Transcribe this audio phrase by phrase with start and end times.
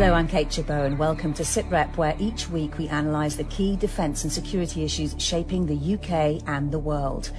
[0.00, 3.74] Hello, I'm Kate Chabot and welcome to SitRep, where each week we analyse the key
[3.74, 7.32] defence and security issues shaping the UK and the world.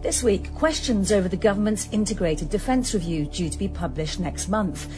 [0.00, 4.90] This week, questions over the government's integrated defence review due to be published next month.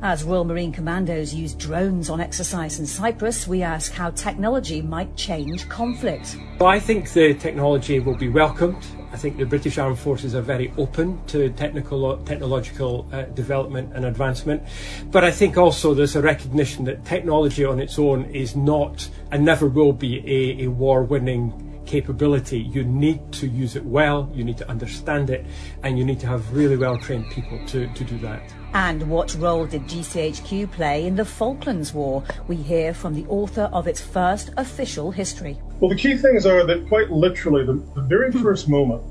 [0.00, 5.16] As Royal Marine Commandos use drones on exercise in Cyprus, we ask how technology might
[5.16, 6.36] change conflict.
[6.60, 8.86] Well, I think the technology will be welcomed.
[9.12, 14.04] I think the British Armed Forces are very open to technical, technological uh, development and
[14.04, 14.62] advancement.
[15.10, 19.44] But I think also there's a recognition that technology on its own is not and
[19.44, 24.44] never will be a, a war winning capability, you need to use it well, you
[24.44, 25.44] need to understand it,
[25.82, 28.42] and you need to have really well trained people to, to do that.
[28.74, 32.22] And what role did GCHQ play in the Falklands War?
[32.46, 35.58] We hear from the author of its first official history.
[35.80, 39.02] Well, the key things are that quite literally, the, the very first moment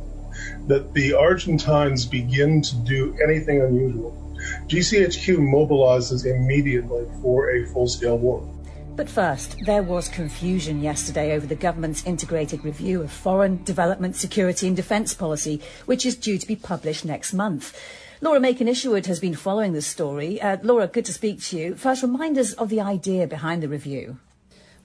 [0.67, 4.11] that the Argentines begin to do anything unusual,
[4.67, 8.47] GCHQ mobilizes immediately for a full scale war.
[8.95, 14.67] But first, there was confusion yesterday over the government's integrated review of foreign, development, security
[14.67, 17.79] and defence policy, which is due to be published next month.
[18.19, 20.41] Laura Makin-Isherwood has been following this story.
[20.41, 21.75] Uh, Laura, good to speak to you.
[21.75, 24.17] First, remind us of the idea behind the review.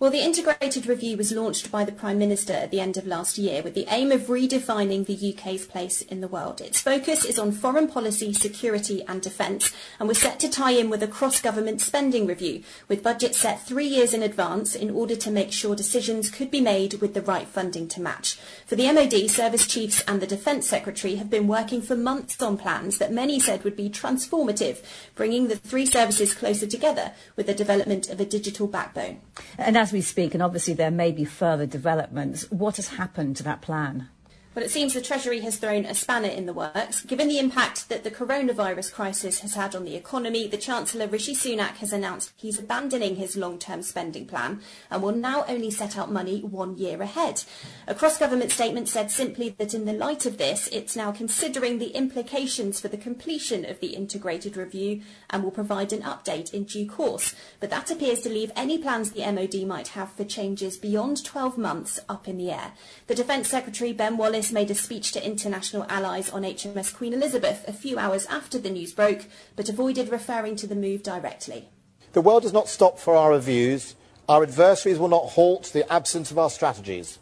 [0.03, 3.39] Well, the integrated review was launched by the Prime Minister at the end of last
[3.39, 6.61] year with the aim of redefining the UK's place in the world.
[6.61, 10.91] Its focus is on foreign policy, security and defence and was set to tie in
[10.91, 15.31] with a cross-government spending review with budgets set three years in advance in order to
[15.31, 18.41] make sure decisions could be made with the right funding to match.
[18.66, 22.59] For the MOD, service chiefs and the Defence Secretary have been working for months on
[22.59, 24.83] plans that many said would be transformative,
[25.14, 29.20] bringing the three services closer together with the development of a digital backbone.
[29.56, 33.43] And as we speak, and obviously there may be further developments, what has happened to
[33.45, 34.09] that plan?
[34.55, 37.00] Well, it seems the Treasury has thrown a spanner in the works.
[37.06, 41.34] Given the impact that the coronavirus crisis has had on the economy, the Chancellor Rishi
[41.34, 46.12] Sunak has announced he's abandoning his long-term spending plan and will now only set out
[46.12, 47.44] money one year ahead.
[47.86, 51.97] A cross-government statement said simply that in the light of this, it's now considering the
[51.97, 55.00] implications for the completion of the integrated review
[55.31, 57.34] and will provide an update in due course.
[57.59, 61.56] But that appears to leave any plans the MOD might have for changes beyond 12
[61.56, 62.72] months up in the air.
[63.06, 67.69] The Defence Secretary, Ben Wallace, made a speech to international allies on HMS Queen Elizabeth
[67.69, 71.69] a few hours after the news broke, but avoided referring to the move directly.
[72.14, 73.94] The world does not stop for our reviews.
[74.28, 77.19] Our adversaries will not halt the absence of our strategies.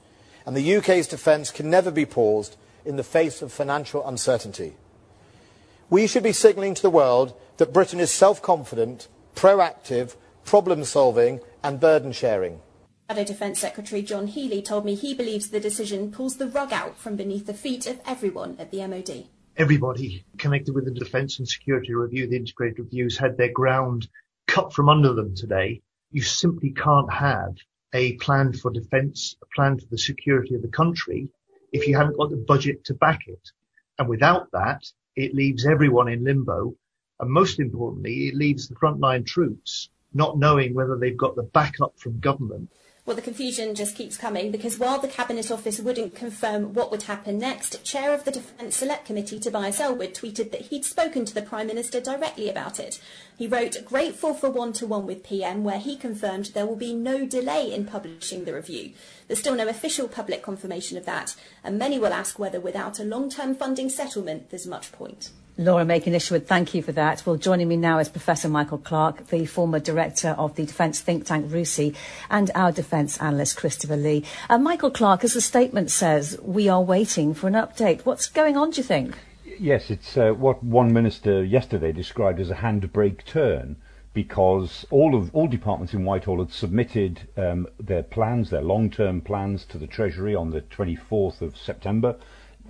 [0.46, 4.76] And the UK's defence can never be paused in the face of financial uncertainty.
[5.90, 10.14] We should be signalling to the world that Britain is self-confident, proactive,
[10.44, 12.60] problem-solving and burden-sharing.
[13.10, 16.96] Shadow Defence Secretary John Healey told me he believes the decision pulls the rug out
[16.96, 19.26] from beneath the feet of everyone at the MOD.
[19.56, 24.06] Everybody connected with the Defence and Security Review, the integrated reviews, had their ground
[24.46, 25.82] cut from under them today.
[26.12, 27.56] You simply can't have
[27.92, 31.30] a plan for defence, a plan for the security of the country
[31.72, 33.50] if you haven't got the budget to back it.
[33.98, 34.84] And without that,
[35.16, 36.76] it leaves everyone in limbo.
[37.18, 41.98] And most importantly, it leaves the frontline troops not knowing whether they've got the backup
[41.98, 42.70] from government
[43.10, 47.02] well, the confusion just keeps coming because while the Cabinet Office wouldn't confirm what would
[47.02, 51.34] happen next, Chair of the Defence Select Committee, Tobias Ellwood, tweeted that he'd spoken to
[51.34, 53.00] the Prime Minister directly about it.
[53.36, 57.74] He wrote, grateful for one-to-one with PM, where he confirmed there will be no delay
[57.74, 58.92] in publishing the review.
[59.26, 61.34] There's still no official public confirmation of that,
[61.64, 65.30] and many will ask whether without a long-term funding settlement there's much point.
[65.60, 67.22] Laura Makin-Isherwood, thank you for that.
[67.26, 71.26] Well, joining me now is Professor Michael Clarke, the former director of the defence think
[71.26, 71.94] tank RUSI,
[72.30, 74.24] and our defence analyst Christopher Lee.
[74.48, 78.06] Uh, Michael Clarke, as the statement says, we are waiting for an update.
[78.06, 79.18] What's going on, do you think?
[79.58, 83.76] Yes, it's uh, what one minister yesterday described as a handbrake turn
[84.14, 89.66] because all of all departments in Whitehall had submitted um, their plans, their long-term plans
[89.66, 92.16] to the Treasury on the 24th of September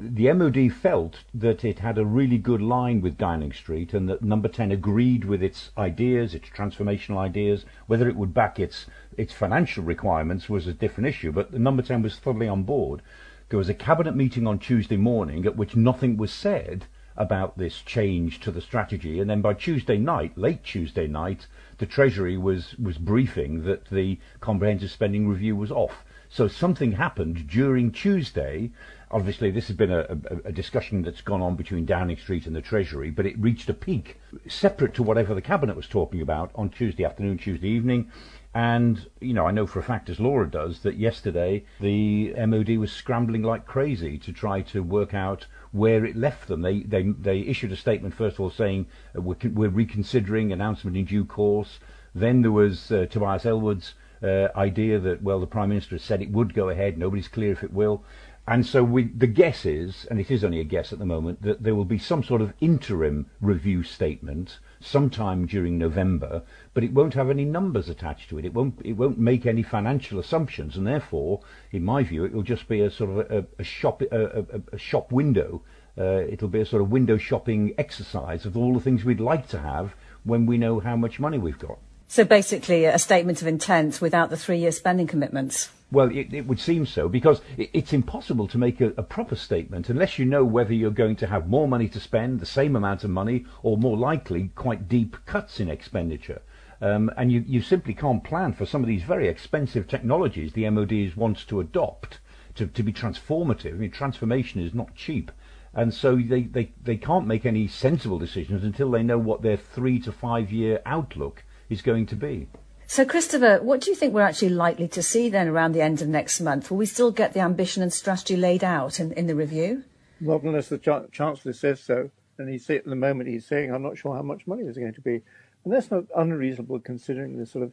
[0.02, 4.22] the MOD felt that it had a really good line with Downing Street and that
[4.22, 7.66] Number 10 agreed with its ideas, its transformational ideas.
[7.86, 8.86] Whether it would back its,
[9.18, 13.02] its financial requirements was a different issue, but Number 10 was fully on board.
[13.50, 16.86] There was a cabinet meeting on Tuesday morning at which nothing was said
[17.16, 21.46] about this change to the strategy, and then by Tuesday night, late Tuesday night,
[21.76, 26.04] the Treasury was, was briefing that the comprehensive spending review was off.
[26.32, 28.70] So something happened during Tuesday
[29.12, 32.54] Obviously, this has been a, a, a, discussion that's gone on between Downing Street and
[32.54, 36.52] the Treasury, but it reached a peak separate to whatever the Cabinet was talking about
[36.54, 38.10] on Tuesday afternoon, Tuesday evening.
[38.54, 42.70] And, you know, I know for a fact, as Laura does, that yesterday the MOD
[42.78, 46.62] was scrambling like crazy to try to work out where it left them.
[46.62, 48.86] They, they, they issued a statement, first of all, saying
[49.16, 51.78] uh, we're, we're reconsidering announcement in due course.
[52.12, 56.20] Then there was uh, Tobias Ellwood's uh, idea that, well, the Prime Minister has said
[56.20, 58.02] it would go ahead, nobody's clear if it will.
[58.48, 61.42] And so we, the guess is, and it is only a guess at the moment,
[61.42, 66.42] that there will be some sort of interim review statement sometime during November,
[66.74, 68.44] but it won't have any numbers attached to it.
[68.44, 72.42] It won't, it won't make any financial assumptions, and therefore, in my view, it will
[72.42, 75.62] just be a sort of a, a shop, a, a, a shop window.
[75.96, 79.46] Uh, it'll be a sort of window shopping exercise of all the things we'd like
[79.48, 79.94] to have
[80.24, 81.78] when we know how much money we've got.
[82.10, 85.70] So basically, a statement of intent without the three-year spending commitments.
[85.92, 89.36] Well, it, it, would seem so because it, it's impossible to make a, a, proper
[89.36, 92.74] statement unless you know whether you're going to have more money to spend, the same
[92.74, 96.42] amount of money, or more likely quite deep cuts in expenditure.
[96.80, 100.68] Um, and you, you simply can't plan for some of these very expensive technologies the
[100.68, 102.18] MOD wants to adopt
[102.56, 103.74] to, to be transformative.
[103.74, 105.30] I mean, transformation is not cheap.
[105.72, 109.56] And so they, they, they can't make any sensible decisions until they know what their
[109.56, 112.48] three to five year outlook is going to be.
[112.86, 116.02] So, Christopher, what do you think we're actually likely to see then around the end
[116.02, 116.70] of next month?
[116.70, 119.84] Will we still get the ambition and strategy laid out in, in the review?
[120.20, 123.82] Well, unless the ch- Chancellor says so, and he's at the moment he's saying, I'm
[123.82, 125.22] not sure how much money there's going to be.
[125.64, 127.72] And that's not unreasonable considering the sort of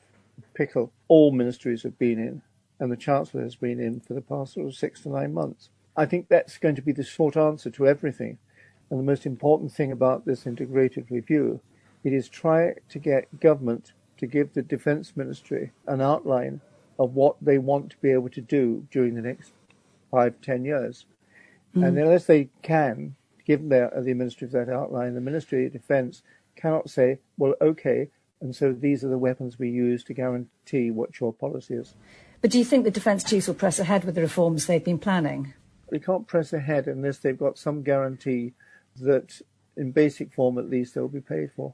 [0.54, 2.44] pickle all ministries have been in,
[2.80, 5.70] and the Chancellor has been in for the past sort of six to nine months.
[5.96, 8.38] I think that's going to be the short answer to everything.
[8.90, 11.60] And the most important thing about this integrated review
[12.08, 16.62] it is try to get government to give the defence ministry an outline
[16.98, 19.52] of what they want to be able to do during the next
[20.10, 21.06] five, ten years.
[21.76, 21.86] Mm.
[21.86, 26.24] And unless they can give their, the ministry of that outline, the Ministry of Defence
[26.56, 28.08] cannot say, well, okay,
[28.40, 31.94] and so these are the weapons we use to guarantee what your policy is.
[32.40, 34.98] But do you think the defence chiefs will press ahead with the reforms they've been
[34.98, 35.54] planning?
[35.90, 38.54] They can't press ahead unless they've got some guarantee
[39.02, 39.42] that,
[39.76, 41.74] in basic form at least, they'll be paid for.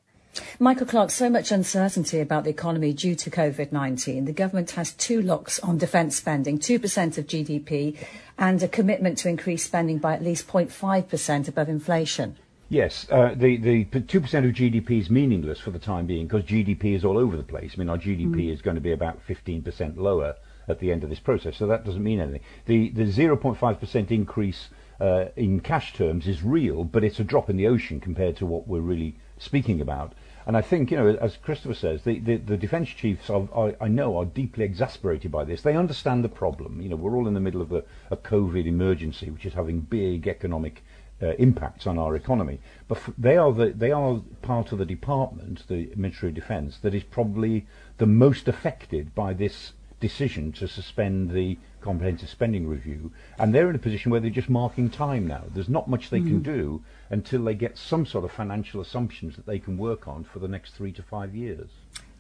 [0.60, 4.26] Michael Clarke, so much uncertainty about the economy due to COVID 19.
[4.26, 7.98] The government has two locks on defence spending 2% of GDP
[8.38, 12.38] and a commitment to increase spending by at least 0.5% above inflation.
[12.70, 16.44] Yes, uh, the the two percent of GDP is meaningless for the time being because
[16.44, 17.74] GDP is all over the place.
[17.76, 18.54] I mean, our GDP mm.
[18.54, 20.36] is going to be about fifteen percent lower
[20.68, 22.42] at the end of this process, so that doesn't mean anything.
[22.66, 24.70] The the zero point five percent increase
[25.00, 28.46] uh, in cash terms is real, but it's a drop in the ocean compared to
[28.46, 30.14] what we're really speaking about.
[30.46, 33.76] And I think, you know, as Christopher says, the, the, the defence chiefs, are, are,
[33.80, 35.62] I know, are deeply exasperated by this.
[35.62, 36.82] They understand the problem.
[36.82, 39.80] You know, we're all in the middle of a, a COVID emergency, which is having
[39.80, 40.84] big economic
[41.22, 42.60] uh, impacts on our economy.
[42.90, 46.78] But f- they are the, they are part of the department, the Ministry of Defence,
[46.82, 47.66] that is probably
[47.98, 53.76] the most affected by this decision to suspend the comprehensive spending review, and they're in
[53.76, 55.44] a position where they're just marking time now.
[55.54, 56.28] There's not much they mm.
[56.28, 60.24] can do until they get some sort of financial assumptions that they can work on
[60.24, 61.70] for the next three to five years.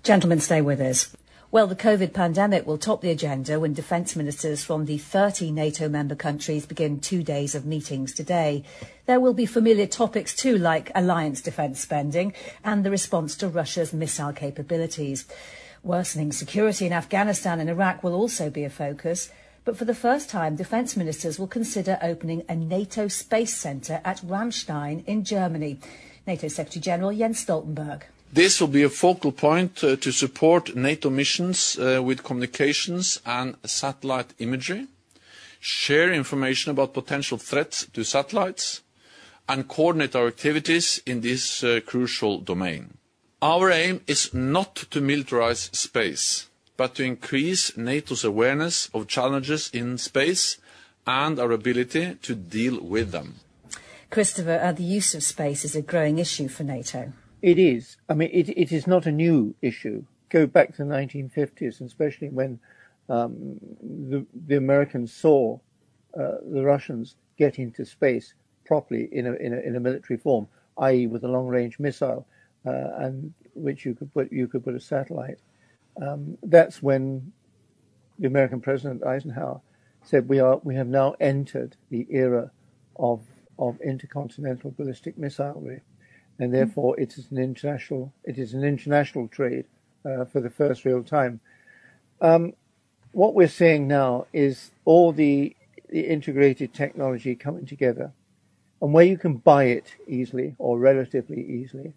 [0.03, 1.15] Gentlemen, stay with us.
[1.53, 5.87] Well, the COVID pandemic will top the agenda when defence ministers from the 30 NATO
[5.87, 8.63] member countries begin two days of meetings today.
[9.05, 12.33] There will be familiar topics too, like alliance defence spending
[12.63, 15.25] and the response to Russia's missile capabilities.
[15.83, 19.29] Worsening security in Afghanistan and Iraq will also be a focus.
[19.65, 24.21] But for the first time, defence ministers will consider opening a NATO space centre at
[24.21, 25.79] Ramstein in Germany.
[26.27, 28.03] NATO Secretary General Jens Stoltenberg.
[28.31, 33.55] This will be a focal point uh, to support NATO missions uh, with communications and
[33.63, 34.87] satellite imagery,
[35.59, 38.81] share information about potential threats to satellites,
[39.47, 42.97] and coordinate our activities in this uh, crucial domain.
[43.41, 49.97] Our aim is not to militarize space but to increase NATO's awareness of challenges in
[49.97, 50.57] space
[51.05, 53.35] and our ability to deal with them.
[54.09, 57.13] Christopher, uh, the use of space is a growing issue for NATO.
[57.41, 57.97] It is.
[58.07, 60.05] I mean, it, it is not a new issue.
[60.29, 62.59] Go back to the 1950s, and especially when
[63.09, 65.59] um, the, the, Americans saw
[66.17, 68.33] uh, the Russians get into space
[68.65, 72.25] properly in a, in a, in a military form, i.e., with a long-range missile,
[72.65, 75.39] uh, and which you could put you could put a satellite
[76.01, 77.31] um, that's when
[78.19, 79.61] the American President Eisenhower
[80.03, 82.51] said we are we have now entered the era
[82.97, 83.21] of
[83.59, 85.81] of intercontinental ballistic missilery,
[86.39, 86.55] and hmm.
[86.55, 89.65] therefore it is an international it is an international trade
[90.05, 91.39] uh, for the first real time.
[92.21, 92.53] Um,
[93.11, 95.55] what we're seeing now is all the,
[95.89, 98.11] the integrated technology coming together,
[98.81, 101.93] and where you can buy it easily or relatively easily,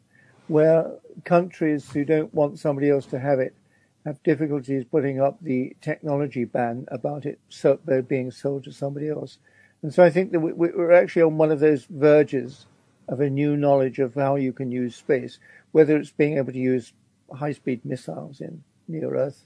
[0.48, 0.90] where
[1.24, 3.54] countries who don't want somebody else to have it
[4.06, 7.76] have difficulties putting up the technology ban about it so,
[8.08, 9.38] being sold to somebody else.
[9.82, 12.66] And so I think that we, we're actually on one of those verges
[13.08, 15.40] of a new knowledge of how you can use space,
[15.72, 16.92] whether it's being able to use
[17.34, 19.44] high-speed missiles in near-Earth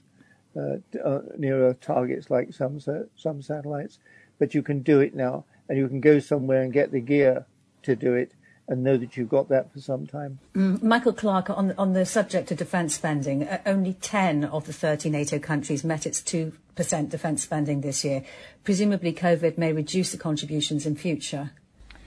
[0.55, 2.79] uh, uh, near-Earth targets like some
[3.15, 3.99] some satellites,
[4.37, 7.45] but you can do it now, and you can go somewhere and get the gear
[7.83, 8.33] to do it,
[8.67, 10.39] and know that you've got that for some time.
[10.55, 14.73] Mm, Michael Clarke, on on the subject of defence spending, uh, only ten of the
[14.73, 18.23] thirty NATO countries met its two percent defence spending this year.
[18.63, 21.51] Presumably, COVID may reduce the contributions in future.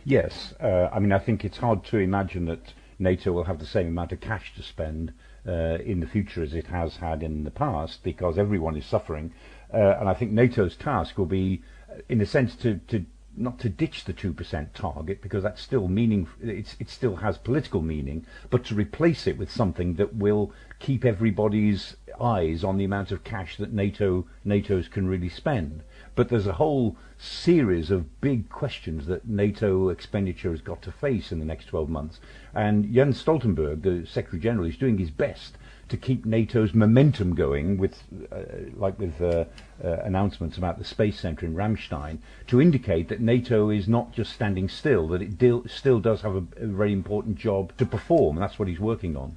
[0.04, 3.66] Yes, uh, I mean I think it's hard to imagine that NATO will have the
[3.66, 5.12] same amount of cash to spend
[5.46, 9.32] uh, in the future as it has had in the past because everyone is suffering.
[9.72, 13.04] Uh, and I think NATO's task will be, uh, in a sense, to, to
[13.36, 18.24] not to ditch the 2% target because that's still meaning it still has political meaning
[18.50, 23.24] but to replace it with something that will keep everybody's eyes on the amount of
[23.24, 25.82] cash that NATO NATO's can really spend
[26.14, 31.32] but there's a whole series of big questions that NATO expenditure has got to face
[31.32, 32.20] in the next 12 months.
[32.54, 35.56] And Jens Stoltenberg, the Secretary General, is doing his best
[35.94, 38.40] to keep NATO's momentum going, with uh,
[38.74, 39.44] like with uh,
[39.82, 44.32] uh, announcements about the space centre in Ramstein, to indicate that NATO is not just
[44.32, 48.36] standing still, that it dil- still does have a, a very important job to perform.
[48.36, 49.36] And that's what he's working on.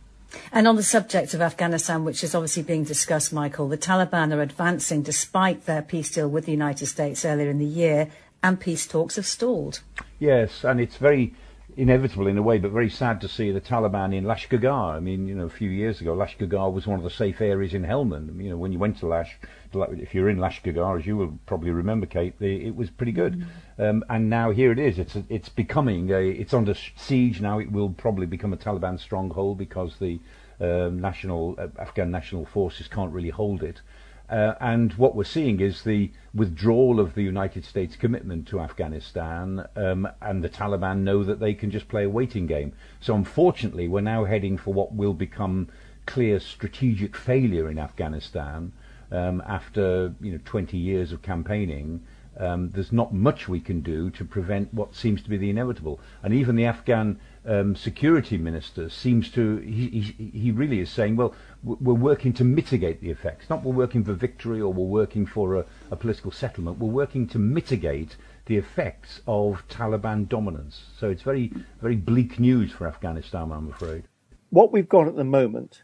[0.51, 4.41] And on the subject of Afghanistan, which is obviously being discussed, Michael, the Taliban are
[4.41, 8.09] advancing despite their peace deal with the United States earlier in the year,
[8.41, 9.81] and peace talks have stalled.
[10.19, 11.33] Yes, and it's very
[11.77, 14.96] inevitable in a way, but very sad to see the Taliban in Lashkargah.
[14.96, 17.75] I mean, you know, a few years ago, Lashkargah was one of the safe areas
[17.75, 18.43] in Helmand.
[18.43, 19.38] You know, when you went to Lash,
[19.74, 23.36] if you're in Lashkargah, as you will probably remember, Kate, it was pretty good.
[23.36, 23.81] Mm-hmm.
[23.81, 24.98] Um, and now here it is.
[24.98, 27.60] It's a, it's becoming a, it's under siege now.
[27.60, 30.19] It will probably become a Taliban stronghold because the
[30.60, 33.81] um, national uh, Afghan national forces can't really hold it.
[34.29, 39.65] Uh, and what we're seeing is the withdrawal of the United States commitment to Afghanistan,
[39.75, 42.74] um, and the Taliban know that they can just play a waiting game.
[43.00, 45.69] So unfortunately, we're now heading for what will become
[46.05, 48.74] clear strategic failure in Afghanistan
[49.12, 52.03] um, after you know 20 years of campaigning.
[52.39, 56.00] Um, there's not much we can do to prevent what seems to be the inevitable.
[56.22, 61.15] And even the Afghan um, security minister seems to, he, he, he, really is saying,
[61.15, 63.50] well, we're working to mitigate the effects.
[63.50, 66.77] Not we're working for victory or we're working for a, a political settlement.
[66.77, 70.84] We're working to mitigate the effects of Taliban dominance.
[71.00, 71.51] So it's very,
[71.82, 74.03] very bleak news for Afghanistan, I'm afraid.
[74.50, 75.84] What we've got at the moment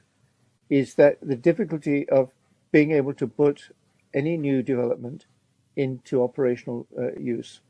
[0.69, 2.31] is that the difficulty of
[2.71, 3.69] being able to put
[4.13, 5.25] any new development
[5.75, 7.61] into operational uh, use.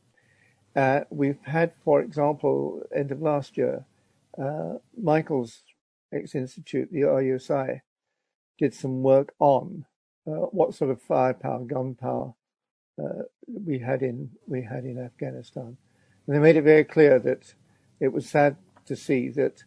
[0.75, 3.86] Uh, we've had, for example, end of last year,
[4.41, 5.63] uh, Michael's
[6.12, 7.81] ex-institute, the RUSI,
[8.57, 9.86] did some work on
[10.25, 12.33] what sort of firepower, gunpower
[13.01, 15.75] uh, we had in we had in Afghanistan,
[16.25, 17.53] and they made it very clear that
[18.00, 18.55] it was sad
[18.86, 19.63] to see that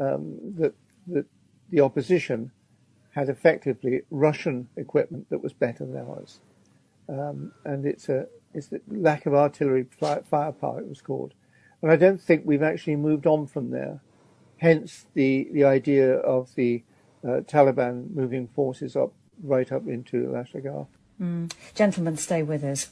[0.00, 0.38] um,
[1.70, 2.50] the opposition
[3.14, 6.40] had effectively Russian equipment that was better than ours,
[7.08, 11.34] um, and it's a it's the lack of artillery firepower, it was called.
[11.82, 14.00] And I don't think we've actually moved on from there.
[14.58, 16.82] Hence the, the idea of the
[17.22, 19.12] uh, Taliban moving forces up
[19.42, 20.88] right up into Lashkar.
[21.20, 21.52] Mm.
[21.74, 22.88] Gentlemen, stay with us.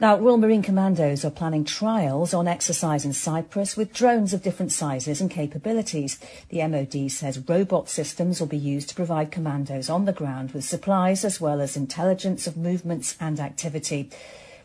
[0.00, 4.72] Now, Royal Marine Commandos are planning trials on exercise in Cyprus with drones of different
[4.72, 6.18] sizes and capabilities.
[6.48, 10.64] The MOD says robot systems will be used to provide commandos on the ground with
[10.64, 14.10] supplies as well as intelligence of movements and activity.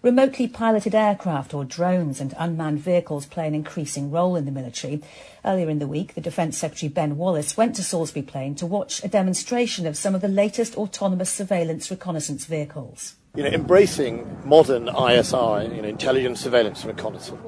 [0.02, 5.02] Remotely piloted aircraft or drones and unmanned vehicles play an increasing role in the military.
[5.44, 9.04] Earlier in the week, the Defence Secretary Ben Wallace went to Salisbury Plain to watch
[9.04, 13.16] a demonstration of some of the latest autonomous surveillance reconnaissance vehicles.
[13.36, 17.42] You know, embracing modern ISR, you know, intelligence, surveillance, and reconnaissance,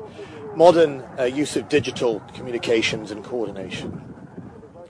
[0.53, 4.10] modern uh, use of digital communications and coordination,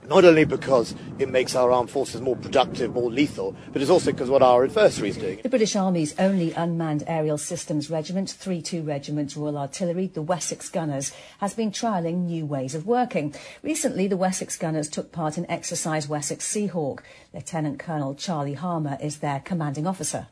[0.08, 4.12] not only because it makes our armed forces more productive, more lethal, but it's also
[4.12, 5.40] because what our adversary is doing.
[5.42, 11.12] The British Army's only unmanned aerial systems regiment, 3-2 Regiment Royal Artillery, the Wessex Gunners,
[11.38, 13.34] has been trialling new ways of working.
[13.62, 17.00] Recently, the Wessex Gunners took part in Exercise Wessex Seahawk.
[17.32, 20.26] Lieutenant Colonel Charlie Harmer is their commanding officer.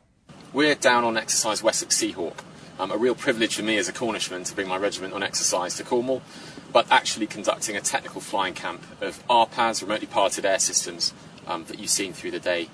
[0.53, 2.39] We're down on Exercise Wessex Seahawk.
[2.79, 5.75] Um, a real privilege for me as a Cornishman to bring my regiment on exercise
[5.77, 6.21] to Cornwall
[6.71, 11.13] but actually conducting a technical flying camp of RPAS, remotely piloted air systems,
[11.47, 12.69] um, that you've seen through the day,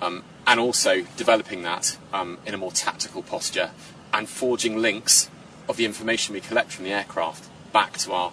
[0.00, 3.70] um, and also developing that um, in a more tactical posture
[4.12, 5.28] and forging links
[5.68, 8.32] of the information we collect from the aircraft back to our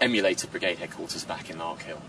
[0.00, 2.00] emulator brigade headquarters back in Larkhill.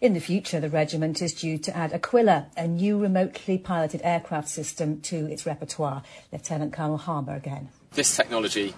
[0.00, 4.48] In the future, the regiment is due to add Aquila, a new remotely piloted aircraft
[4.48, 6.02] system, to its repertoire.
[6.32, 7.68] Lieutenant Colonel Harmer again.
[7.92, 8.74] This technology,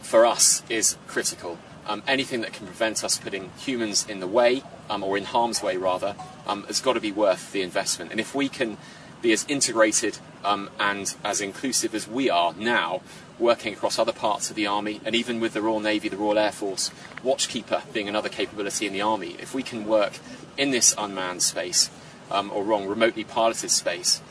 [0.00, 1.58] for us, is critical
[1.90, 5.60] Um, anything that can prevent us putting humans in the way, um, or in harm's
[5.60, 6.14] way rather,
[6.46, 8.12] um, has got to be worth the investment.
[8.12, 8.76] And if we can
[9.20, 13.02] be as integrated um, and as inclusive as we are now,
[13.40, 16.38] working across other parts of the Army, and even with the Royal Navy, the Royal
[16.38, 16.92] Air Force,
[17.24, 20.20] Watchkeeper being another capability in the Army, if we can work
[20.56, 21.90] in this unmanned space,
[22.30, 24.22] um, or wrong, remotely piloted space,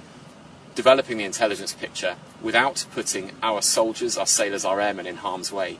[0.75, 5.77] developing the intelligence picture without putting our soldiers, our sailors, our airmen in harm's way,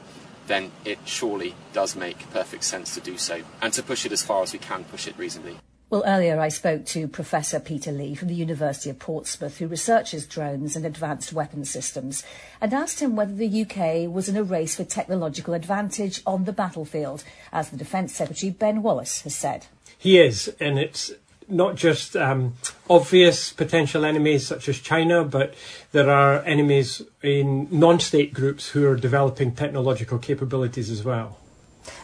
[0.49, 4.23] then it surely does make perfect sense to do so and to push it as
[4.23, 5.55] far as we can push it reasonably.
[5.91, 10.27] Well, earlier I spoke to Professor Peter Lee from the University of Portsmouth, who researches
[10.27, 12.23] drones and advanced weapon systems,
[12.61, 16.53] and asked him whether the UK was in a race for technological advantage on the
[16.53, 19.65] battlefield, as the Defence Secretary Ben Wallace has said.
[19.97, 21.11] He is, and it's
[21.49, 22.53] not just um,
[22.89, 25.53] obvious potential enemies such as China, but
[25.91, 31.37] there are enemies in non state groups who are developing technological capabilities as well.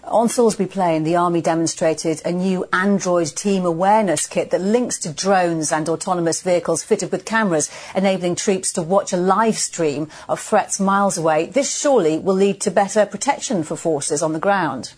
[0.05, 5.11] On Salisbury Plain, the Army demonstrated a new Android team awareness kit that links to
[5.11, 10.39] drones and autonomous vehicles fitted with cameras, enabling troops to watch a live stream of
[10.39, 11.47] threats miles away.
[11.47, 14.93] This surely will lead to better protection for forces on the ground.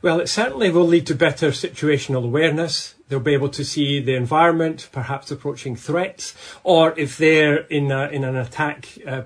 [0.00, 2.94] Well, it certainly will lead to better situational awareness.
[3.12, 8.08] They'll be able to see the environment, perhaps approaching threats, or if they're in, a,
[8.08, 9.24] in an attack uh,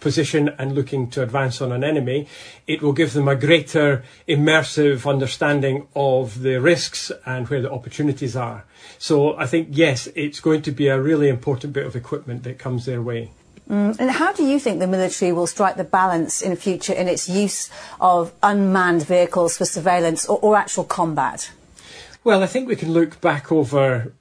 [0.00, 2.28] position and looking to advance on an enemy,
[2.66, 8.36] it will give them a greater immersive understanding of the risks and where the opportunities
[8.36, 8.66] are.
[8.98, 12.58] So I think, yes, it's going to be a really important bit of equipment that
[12.58, 13.30] comes their way.
[13.70, 17.08] Mm, and how do you think the military will strike the balance in future in
[17.08, 21.50] its use of unmanned vehicles for surveillance or, or actual combat?
[22.24, 24.12] Well, I think we can look back over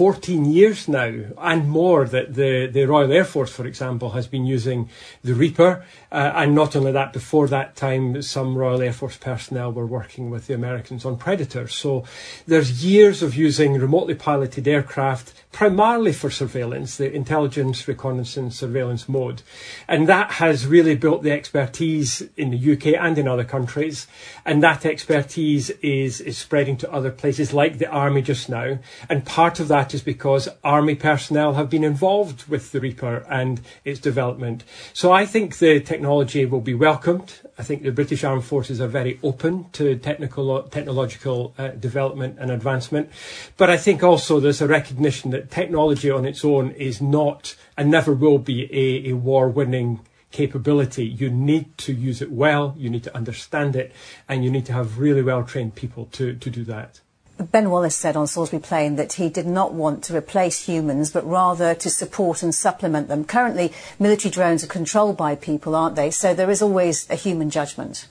[0.00, 4.46] 14 years now and more that the, the Royal Air Force, for example, has been
[4.46, 4.88] using
[5.22, 5.84] the Reaper.
[6.10, 10.30] Uh, and not only that, before that time, some Royal Air Force personnel were working
[10.30, 11.74] with the Americans on Predators.
[11.74, 12.04] So
[12.46, 19.42] there's years of using remotely piloted aircraft primarily for surveillance, the intelligence, reconnaissance, surveillance mode.
[19.88, 24.06] And that has really built the expertise in the UK and in other countries.
[24.44, 28.78] And that expertise is, is spreading to other places like the Army just now.
[29.08, 33.60] And part of that is because Army personnel have been involved with the Reaper and
[33.84, 34.64] its development.
[34.92, 37.40] So I think the technology will be welcomed.
[37.58, 42.50] I think the British Armed Forces are very open to technical, technological uh, development and
[42.50, 43.10] advancement.
[43.56, 47.90] But I think also there's a recognition that technology on its own is not and
[47.90, 50.00] never will be a, a war winning
[50.30, 51.04] capability.
[51.04, 53.92] You need to use it well, you need to understand it,
[54.28, 57.00] and you need to have really well trained people to, to do that.
[57.40, 61.26] Ben Wallace said on Salisbury Plain that he did not want to replace humans, but
[61.26, 63.24] rather to support and supplement them.
[63.24, 66.10] Currently, military drones are controlled by people, aren't they?
[66.10, 68.06] So there is always a human judgment.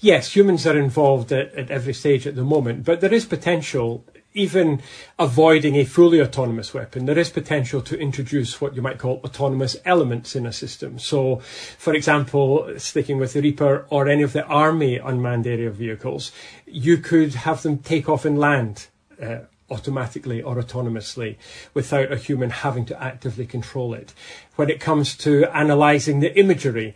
[0.00, 4.04] Yes, humans are involved at, at every stage at the moment, but there is potential
[4.36, 4.82] even
[5.18, 9.76] avoiding a fully autonomous weapon, there is potential to introduce what you might call autonomous
[9.84, 10.98] elements in a system.
[10.98, 11.36] So,
[11.78, 16.32] for example, sticking with the Reaper or any of the Army unmanned aerial vehicles,
[16.66, 18.86] you could have them take off and land.
[19.20, 21.34] Uh, automatically or autonomously
[21.74, 24.14] without a human having to actively control it.
[24.54, 26.94] When it comes to analysing the imagery,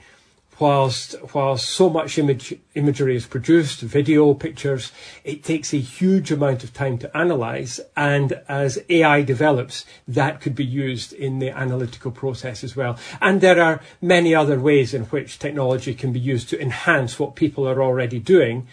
[0.60, 4.92] whilst whilst so much image, imagery is produced, video, pictures,
[5.24, 7.80] it takes a huge amount of time to analyze.
[7.96, 12.98] And as AI develops, that could be used in the analytical process as well.
[13.20, 17.34] And there are many other ways in which technology can be used to enhance what
[17.34, 18.68] people are already doing,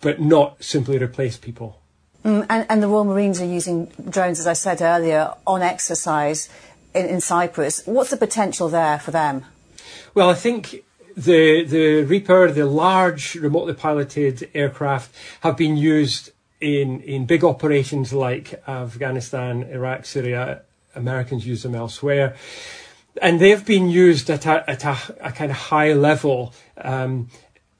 [0.00, 1.80] but not simply replace people.
[2.24, 6.48] Mm, and, and, the Royal Marines are using drones, as I said earlier, on exercise
[6.92, 7.82] in, in Cyprus.
[7.86, 9.44] What's the potential there for them?
[10.12, 10.82] Well, I think
[11.16, 18.12] the the Reaper, the large remotely piloted aircraft, have been used in in big operations
[18.12, 20.62] like Afghanistan, Iraq, Syria.
[20.94, 22.34] Americans use them elsewhere,
[23.20, 26.54] and they've been used at a at a, a kind of high level.
[26.78, 27.28] Um,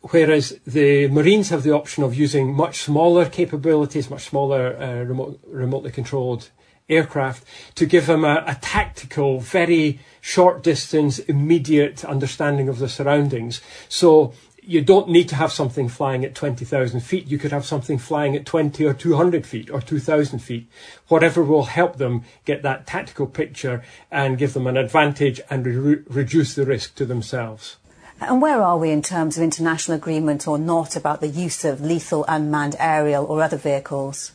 [0.01, 5.40] whereas the Marines have the option of using much smaller capabilities, much smaller uh, remote,
[5.46, 6.51] remotely controlled
[6.88, 7.44] aircraft
[7.75, 13.60] to give them a, a tactical, very short distance, immediate understanding of the surroundings.
[13.88, 17.28] So you don't need to have something flying at 20,000 feet.
[17.28, 20.66] You could have something flying at 20 or 200 feet or 2,000 feet.
[21.06, 26.02] Whatever will help them get that tactical picture and give them an advantage and re-
[26.08, 27.76] reduce the risk to themselves.
[28.20, 31.80] And where are we in terms of international agreement or not about the use of
[31.80, 34.32] lethal unmanned aerial or other vehicles?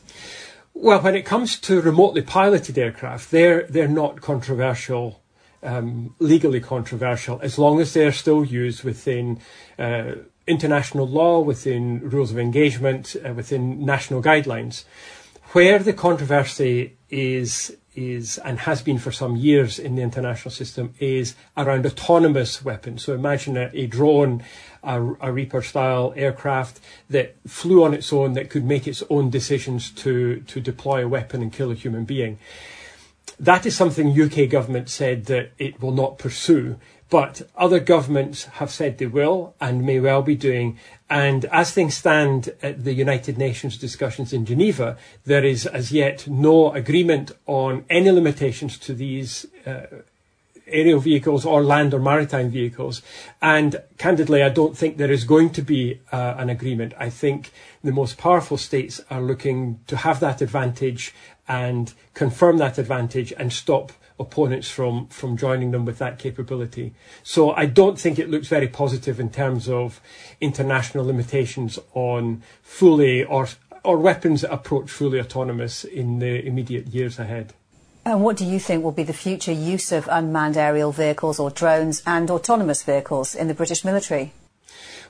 [0.73, 5.20] Well, when it comes to remotely piloted aircraft, they're they're not controversial,
[5.63, 9.39] um, legally controversial, as long as they're still used within
[9.77, 10.13] uh,
[10.47, 14.83] international law, within rules of engagement, uh, within national guidelines.
[15.53, 20.93] Where the controversy is is and has been for some years in the international system
[20.99, 23.03] is around autonomous weapons.
[23.03, 24.43] So imagine a, a drone,
[24.81, 29.29] a, a Reaper style aircraft that flew on its own that could make its own
[29.29, 32.39] decisions to to deploy a weapon and kill a human being.
[33.39, 36.77] That is something UK government said that it will not pursue.
[37.09, 40.79] But other governments have said they will and may well be doing.
[41.09, 46.27] And as things stand at the United Nations discussions in Geneva, there is as yet
[46.27, 49.87] no agreement on any limitations to these uh,
[50.67, 53.01] aerial vehicles or land or maritime vehicles.
[53.41, 56.93] And candidly, I don't think there is going to be uh, an agreement.
[56.97, 57.51] I think
[57.83, 61.13] the most powerful states are looking to have that advantage
[61.51, 66.93] and confirm that advantage and stop opponents from from joining them with that capability.
[67.23, 69.99] So I don't think it looks very positive in terms of
[70.39, 73.49] international limitations on fully or
[73.83, 77.53] or weapons that approach fully autonomous in the immediate years ahead.
[78.05, 81.51] And what do you think will be the future use of unmanned aerial vehicles or
[81.51, 84.31] drones and autonomous vehicles in the British military?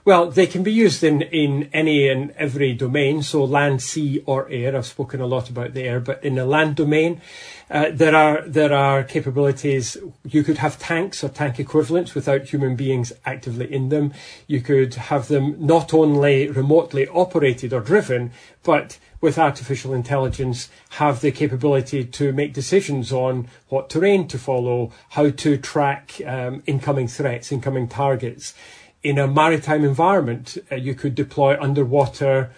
[0.04, 4.50] Well, they can be used in, in any and every domain, so land, sea, or
[4.50, 4.76] air.
[4.76, 7.22] I've spoken a lot about the air, but in the land domain,
[7.70, 9.98] uh, there are there are capabilities.
[10.26, 14.12] You could have tanks or tank equivalents without human beings actively in them.
[14.48, 18.32] You could have them not only remotely operated or driven,
[18.64, 24.92] but with artificial intelligence have the capability to make decisions on what terrain to follow,
[25.10, 28.56] how to track um, incoming threats, incoming targets
[29.04, 32.52] in a maritime environment, uh, you could deploy underwater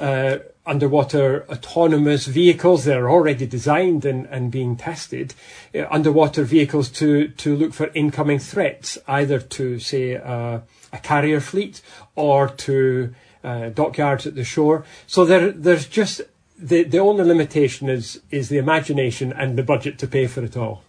[0.00, 5.34] uh, underwater autonomous vehicles that are already designed and, and being tested,
[5.74, 10.60] uh, underwater vehicles to, to look for incoming threats, either to, say, uh,
[10.92, 11.82] a carrier fleet
[12.14, 14.84] or to uh, dockyards at the shore.
[15.06, 16.20] So there, there's just
[16.56, 20.56] the, the only limitation is, is the imagination and the budget to pay for it
[20.56, 20.84] all.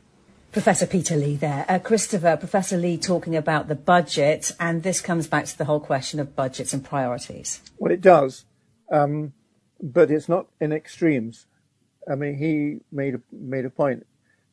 [0.53, 1.65] Professor Peter Lee there.
[1.67, 5.79] Uh, Christopher, Professor Lee talking about the budget, and this comes back to the whole
[5.79, 7.59] question of budgets and priorities.
[7.79, 8.45] Well, it does,
[8.91, 9.33] um,
[9.81, 11.47] but it's not in extremes.
[12.09, 14.05] I mean, he made a, made a point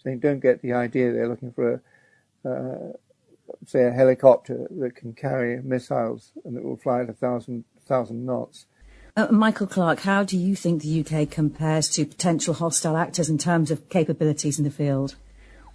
[0.02, 1.82] saying, don't get the idea they're looking for
[2.44, 2.92] a, uh,
[3.66, 8.24] say, a helicopter that can carry missiles and that will fly at a thousand, thousand
[8.24, 8.64] knots.
[9.18, 13.36] Uh, Michael Clarke, how do you think the UK compares to potential hostile actors in
[13.36, 15.16] terms of capabilities in the field?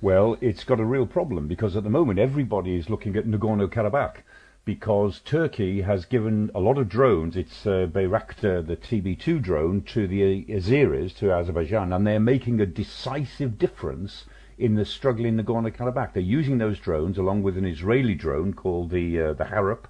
[0.05, 4.17] Well, it's got a real problem because at the moment everybody is looking at Nagorno-Karabakh
[4.63, 10.07] because Turkey has given a lot of drones, its uh, Bayraktar, the TB2 drone, to
[10.07, 14.25] the Azeris, to Azerbaijan, and they're making a decisive difference
[14.59, 16.13] in the struggle in Nagorno-Karabakh.
[16.13, 19.87] They're using those drones along with an Israeli drone called the uh, the Harop,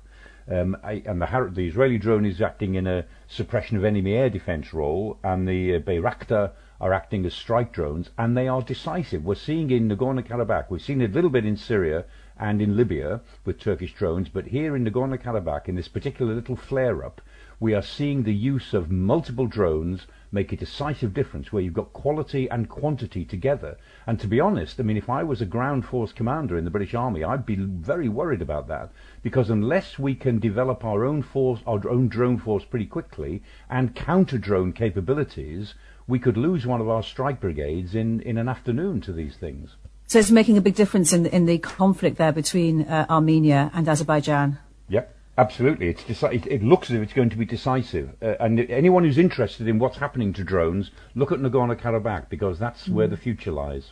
[0.49, 4.29] um, and the, Harop, the Israeli drone is acting in a suppression of enemy air
[4.29, 9.23] defense role, and the uh, Bayraktar are acting as strike drones, and they are decisive.
[9.23, 12.05] We're seeing in Nagorno-Karabakh, we've seen it a little bit in Syria
[12.37, 17.21] and in Libya with Turkish drones, but here in Nagorno-Karabakh, in this particular little flare-up,
[17.59, 21.93] we are seeing the use of multiple drones make a decisive difference where you've got
[21.93, 23.77] quality and quantity together.
[24.05, 26.71] And to be honest, I mean, if I was a ground force commander in the
[26.71, 28.91] British Army, I'd be very worried about that
[29.23, 33.95] because unless we can develop our own force, our own drone force pretty quickly and
[33.95, 35.75] counter drone capabilities,
[36.07, 39.75] we could lose one of our strike brigades in, in an afternoon to these things.
[40.07, 43.87] So it's making a big difference in, in the conflict there between uh, Armenia and
[43.87, 44.59] Azerbaijan.
[44.89, 45.15] Yep.
[45.37, 48.09] Absolutely, it's deci- it looks as if it's going to be decisive.
[48.21, 52.87] Uh, and anyone who's interested in what's happening to drones, look at Nagorno-Karabakh because that's
[52.87, 52.93] mm.
[52.93, 53.91] where the future lies.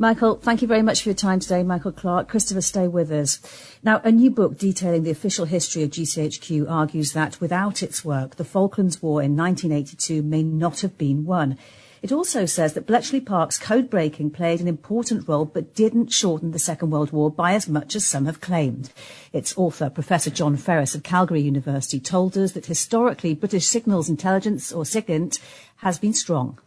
[0.00, 1.64] Michael, thank you very much for your time today.
[1.64, 2.28] Michael Clarke.
[2.28, 3.40] Christopher, stay with us.
[3.82, 8.36] Now, a new book detailing the official history of GCHQ argues that without its work,
[8.36, 11.58] the Falklands War in 1982 may not have been won.
[12.00, 16.52] It also says that Bletchley Park's code breaking played an important role but didn't shorten
[16.52, 18.92] the Second World War by as much as some have claimed.
[19.32, 24.70] Its author, Professor John Ferris of Calgary University, told us that historically British signals intelligence,
[24.70, 25.40] or SIGINT,
[25.78, 26.60] has been strong.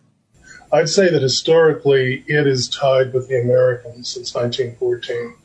[0.73, 5.35] I'd say that historically it is tied with the Americans since 1914.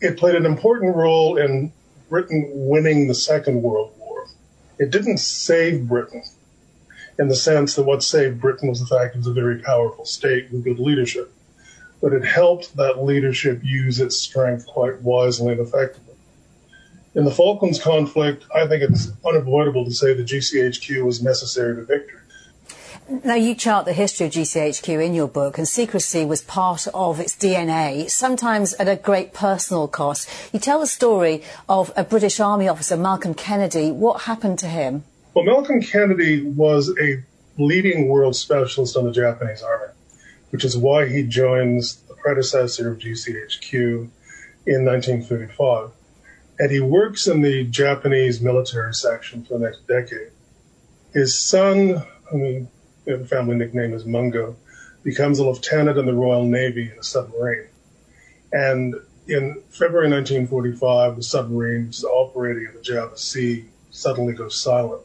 [0.00, 1.72] It played an important role in
[2.08, 4.26] Britain winning the Second World War.
[4.78, 6.22] It didn't save Britain
[7.18, 10.06] in the sense that what saved Britain was the fact it was a very powerful
[10.06, 11.32] state with good leadership.
[12.00, 16.14] But it helped that leadership use its strength quite wisely and effectively.
[17.14, 21.82] In the Falklands conflict, I think it's unavoidable to say that GCHQ was necessary to
[21.84, 22.20] victory.
[23.08, 27.20] Now, you chart the history of GCHQ in your book, and secrecy was part of
[27.20, 30.28] its DNA, sometimes at a great personal cost.
[30.52, 33.92] You tell the story of a British Army officer, Malcolm Kennedy.
[33.92, 35.04] What happened to him?
[35.34, 37.22] Well, Malcolm Kennedy was a
[37.58, 39.92] leading world specialist on the Japanese Army,
[40.50, 44.08] which is why he joins the predecessor of GCHQ
[44.66, 45.90] in 1935.
[46.58, 50.32] And he works in the Japanese military section for the next decade.
[51.14, 52.68] His son, I mean,
[53.06, 54.56] the family nickname is Mungo,
[55.04, 57.68] becomes a lieutenant in the Royal Navy in a submarine.
[58.52, 58.96] And
[59.28, 65.02] in February 1945, the submarine, operating in the Java Sea, suddenly goes silent.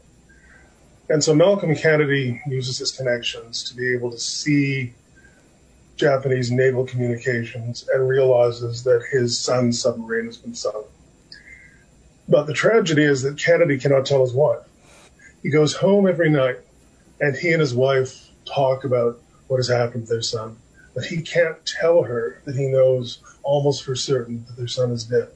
[1.09, 4.93] And so Malcolm Kennedy uses his connections to be able to see
[5.97, 10.85] Japanese naval communications and realizes that his son's submarine has been sunk.
[12.27, 14.63] But the tragedy is that Kennedy cannot tell his wife.
[15.43, 16.59] He goes home every night
[17.21, 20.57] and he and his wife talk about what has happened to their son.
[20.93, 25.05] But he can't tell her that he knows almost for certain that their son is
[25.05, 25.29] dead.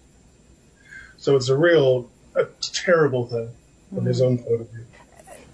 [1.18, 3.50] So it's a real, a terrible thing
[3.94, 4.08] from mm.
[4.08, 4.86] his own point of view.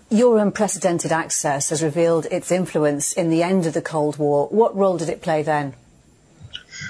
[0.09, 4.47] Your unprecedented access has revealed its influence in the end of the Cold War.
[4.47, 5.73] What role did it play then?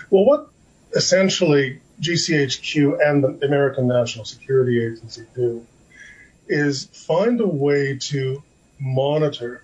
[0.10, 0.48] Well, what
[0.96, 5.66] essentially GCHQ and the American National Security Agency do
[6.48, 8.42] is find a way to
[8.82, 9.64] monitor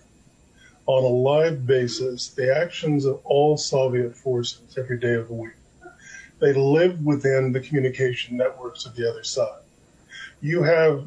[0.86, 5.54] on a live basis the actions of all Soviet forces every day of the week.
[6.40, 9.62] They live within the communication networks of the other side.
[10.40, 11.04] You have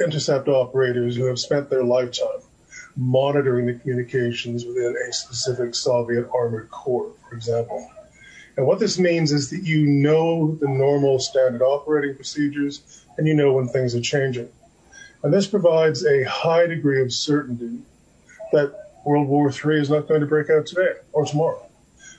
[0.00, 2.42] intercept operators who have spent their lifetime
[2.96, 7.90] monitoring the communications within a specific Soviet armored corps, for example.
[8.56, 13.34] And what this means is that you know the normal standard operating procedures and you
[13.34, 14.48] know when things are changing.
[15.26, 17.80] And this provides a high degree of certainty
[18.52, 21.66] that World War III is not going to break out today or tomorrow.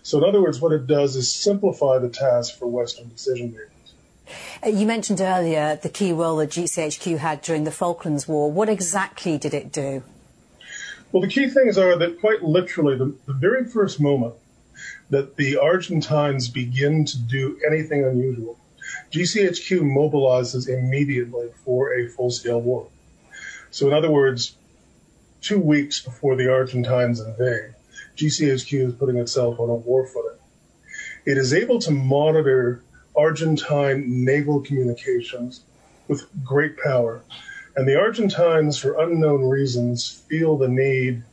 [0.04, 3.94] So, in other words, what it does is simplify the task for Western decision makers.
[4.62, 8.52] Uh, you mentioned earlier the key role that GCHQ had during the Falklands War.
[8.52, 10.04] What exactly did it do?
[11.14, 14.34] Well, the key things are that quite literally, the, the very first moment
[15.12, 18.60] that the Argentines begin to do anything unusual,
[19.14, 22.90] GCHQ mobilizes immediately for a full scale war.
[23.72, 24.56] So, in other words,
[25.42, 27.74] two weeks before the Argentines invade,
[28.16, 30.40] GCHQ is putting itself on a war footing.
[31.26, 32.84] It is able to monitor
[33.16, 35.62] Argentine naval communications
[36.08, 37.22] with great power.
[37.76, 41.24] And the Argentines, for unknown reasons, feel the need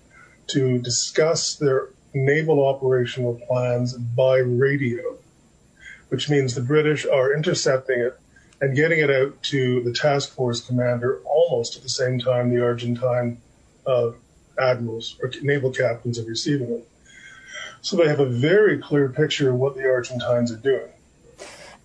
[0.49, 5.17] to discuss their naval operational plans by radio,
[6.09, 8.19] which means the British are intercepting it
[8.61, 12.63] and getting it out to the task force commander almost at the same time the
[12.63, 13.41] Argentine
[13.87, 14.13] uh,
[14.59, 16.89] admirals or naval captains are receiving it.
[17.83, 20.89] So they have a very clear picture of what the Argentines are doing.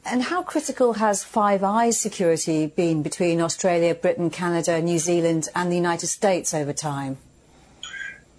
[0.05, 5.71] And how critical has Five Eyes security been between Australia, Britain, Canada, New Zealand, and
[5.71, 7.17] the United States over time?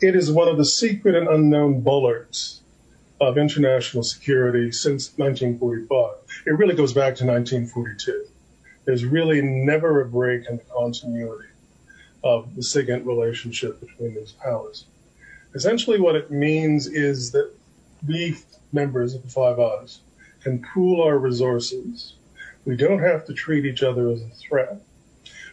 [0.00, 2.59] It is one of the secret and unknown bulwarks
[3.20, 6.14] of international security since 1945.
[6.46, 8.26] It really goes back to 1942.
[8.86, 11.48] There's really never a break in the continuity
[12.24, 14.86] of the SIGINT relationship between these powers.
[15.54, 17.52] Essentially, what it means is that
[18.06, 18.36] we
[18.72, 20.00] members of the Five Eyes
[20.42, 22.14] can pool our resources.
[22.64, 24.80] We don't have to treat each other as a threat.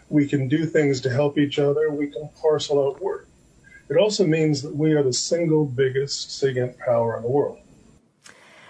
[0.10, 1.92] We can do things to help each other.
[1.92, 3.27] We can parcel out work.
[3.90, 7.60] It also means that we are the single biggest SIGINT power in the world.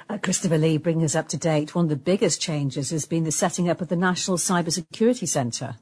[0.09, 3.23] Uh, Christopher Lee, bringing us up to date, one of the biggest changes has been
[3.23, 5.75] the setting up of the National Cybersecurity Centre.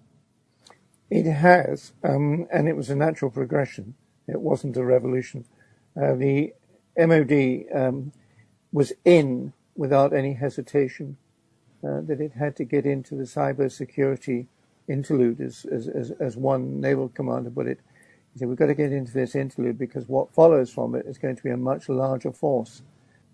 [1.11, 3.93] It has, um, and it was a natural progression.
[4.27, 5.45] It wasn't a revolution.
[5.95, 6.53] Uh, the
[6.97, 8.11] MOD um,
[8.71, 11.17] was in without any hesitation
[11.83, 14.47] uh, that it had to get into the cyber security
[14.87, 17.79] interlude, as, as, as, as one naval commander put it.
[18.35, 21.35] Said, We've got to get into this interlude because what follows from it is going
[21.35, 22.81] to be a much larger force.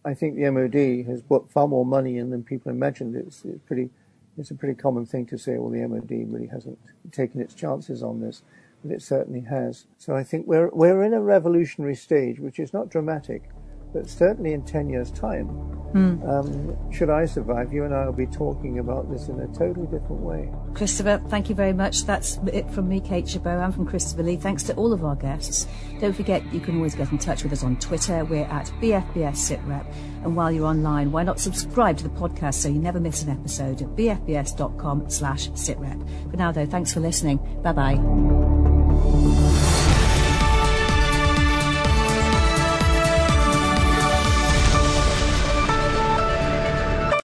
[0.05, 3.15] I think the MOD has put far more money in than people imagined.
[3.15, 3.89] It's, it's pretty.
[4.37, 6.79] It's a pretty common thing to say, well, the MOD really hasn't
[7.11, 8.43] taken its chances on this,
[8.81, 9.87] but it certainly has.
[9.97, 13.43] So I think we're, we're in a revolutionary stage, which is not dramatic,
[13.93, 15.47] but certainly in 10 years' time,
[15.93, 16.27] mm.
[16.27, 19.87] um, should I survive, you and I will be talking about this in a totally
[19.87, 20.49] different way.
[20.73, 22.05] Christopher, thank you very much.
[22.05, 24.37] That's it from me, Kate Chabot, and from Christopher Lee.
[24.37, 25.67] Thanks to all of our guests.
[25.99, 28.23] Don't forget, you can always get in touch with us on Twitter.
[28.25, 29.85] We're at BFBS SITREP.
[30.23, 33.29] And while you're online, why not subscribe to the podcast so you never miss an
[33.29, 36.31] episode at bfbs.com slash sitrep.
[36.31, 37.37] For now, though, thanks for listening.
[37.63, 38.60] Bye-bye.